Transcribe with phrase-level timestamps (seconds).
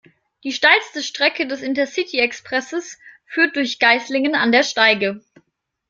[0.43, 5.21] Die steilste Strecke des Intercity-Expresses führt durch Geislingen an der Steige.